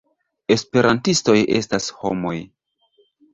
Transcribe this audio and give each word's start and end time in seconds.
Esperantistoj 0.53 1.35
estas 1.59 1.91
homoj. 2.01 2.33